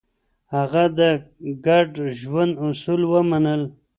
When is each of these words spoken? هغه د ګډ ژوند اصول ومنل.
هغه 0.55 0.83
د 0.97 0.99
ګډ 1.65 1.89
ژوند 2.19 2.53
اصول 2.67 3.01
ومنل. 3.13 3.61